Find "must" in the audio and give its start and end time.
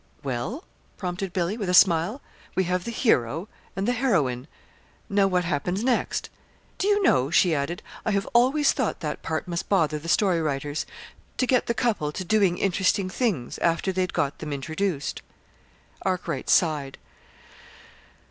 9.47-9.69